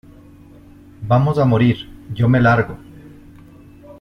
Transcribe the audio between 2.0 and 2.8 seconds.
Yo me largo.